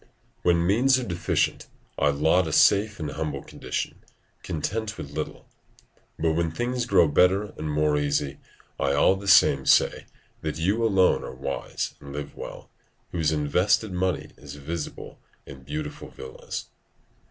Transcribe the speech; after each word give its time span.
["When 0.41 0.65
means 0.65 0.97
are 0.97 1.03
deficient, 1.03 1.67
I 1.99 2.09
laud 2.09 2.47
a 2.47 2.51
safe 2.51 2.99
and 2.99 3.11
humble 3.11 3.43
condition, 3.43 4.03
content 4.41 4.97
with 4.97 5.11
little: 5.11 5.45
but 6.17 6.31
when 6.31 6.49
things 6.49 6.87
grow 6.87 7.07
better 7.07 7.53
and 7.55 7.69
more 7.71 7.95
easy, 7.97 8.39
I 8.79 8.93
all 8.93 9.15
the 9.15 9.27
same 9.27 9.67
say 9.67 10.07
that 10.41 10.57
you 10.57 10.83
alone 10.83 11.23
are 11.23 11.35
wise 11.35 11.93
and 11.99 12.13
live 12.13 12.35
well, 12.35 12.71
whose 13.11 13.31
invested 13.31 13.93
money 13.93 14.31
is 14.37 14.55
visible 14.55 15.19
in 15.45 15.61
beautiful 15.61 16.09
villas." 16.09 16.65